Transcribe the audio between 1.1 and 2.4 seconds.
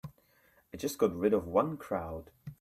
rid of one crowd.